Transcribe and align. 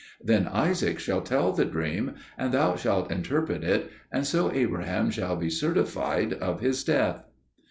Then 0.19 0.47
Isaac 0.47 0.97
shall 0.97 1.21
tell 1.21 1.51
the 1.51 1.63
dream, 1.63 2.15
and 2.35 2.51
thou 2.51 2.75
shalt 2.75 3.11
interpret 3.11 3.63
it, 3.63 3.91
and 4.11 4.25
so 4.25 4.51
Abraham 4.51 5.11
shall 5.11 5.35
be 5.35 5.51
certified 5.51 6.33
of 6.33 6.59
his 6.59 6.83
death." 6.83 7.25